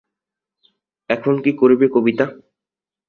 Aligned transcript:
এখন 1.09 1.33
কি 1.43 1.51
করবে 1.53 1.85
কবিতা? 1.87 2.25